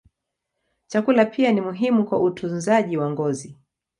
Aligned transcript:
Chakula 0.87 1.25
pia 1.25 1.51
ni 1.51 1.61
muhimu 1.61 2.05
kwa 2.05 2.19
utunzaji 2.21 2.97
wa 2.97 3.09
ngozi. 3.11 3.57